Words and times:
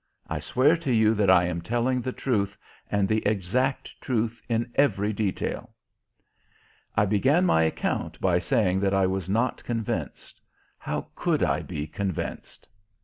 I 0.27 0.39
swear 0.39 0.77
to 0.77 0.91
you 0.91 1.13
that 1.13 1.29
I 1.29 1.43
am 1.45 1.61
telling 1.61 2.01
the 2.01 2.11
truth 2.11 2.57
and 2.89 3.07
the 3.07 3.23
exact 3.23 3.93
truth 4.01 4.41
in 4.49 4.71
every 4.73 5.13
detail." 5.13 5.75
I 6.95 7.05
began 7.05 7.45
my 7.45 7.61
account 7.61 8.19
by 8.19 8.39
saying 8.39 8.79
that 8.79 8.95
I 8.95 9.05
was 9.05 9.29
not 9.29 9.63
convinced. 9.63 10.41
How 10.79 11.09
could 11.13 11.43
I 11.43 11.61
be 11.61 11.85
convinced? 11.85 12.67